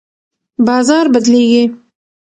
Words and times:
بازار 0.67 1.05
بدلیږي. 1.13 1.63